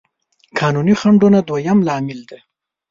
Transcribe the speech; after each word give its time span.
قانوني 0.59 0.93
خنډونه 1.01 1.39
دويم 1.47 1.79
لامل 1.87 2.19
دی. 2.29 2.39